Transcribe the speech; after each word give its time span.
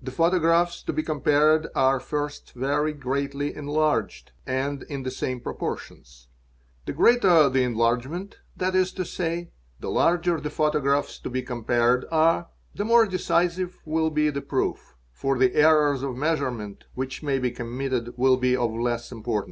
a 0.00 0.06
The 0.06 0.10
photographs 0.10 0.82
to 0.84 0.90
be 0.90 1.02
compared 1.02 1.66
are 1.74 2.00
first 2.00 2.54
very 2.54 2.94
greatly 2.94 3.54
enlarged 3.54 4.32
ai 4.46 4.78
in 4.88 5.02
the 5.02 5.10
same 5.10 5.38
proportions. 5.38 6.28
The 6.86 6.94
greater 6.94 7.46
the 7.50 7.62
enlargement, 7.62 8.38
that 8.56 8.74
is 8.74 8.90
to 8.92 9.04
sa 9.04 9.22
GEOMETRICAL 9.22 9.52
IDENTIFICATION 9.82 9.82
289 9.82 9.82
the 9.84 10.00
larger 10.00 10.40
the 10.40 10.48
photographs 10.48 11.18
to 11.18 11.28
be 11.28 11.42
compared 11.42 12.06
are, 12.10 12.46
the 12.74 12.86
more 12.86 13.04
decisive 13.04 13.82
will 13.84 14.08
be 14.08 14.30
the 14.30 14.40
proof; 14.40 14.94
for 15.12 15.36
the 15.36 15.54
errors 15.54 16.02
of 16.02 16.16
measurement 16.16 16.84
which 16.94 17.22
may 17.22 17.38
be 17.38 17.50
committed 17.50 18.14
will 18.16 18.38
be 18.38 18.56
of 18.56 18.72
less 18.72 19.12
importance. 19.12 19.48